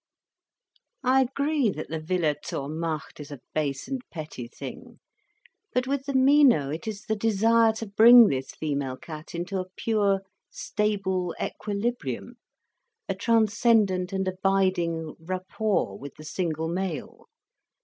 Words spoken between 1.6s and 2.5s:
that the Wille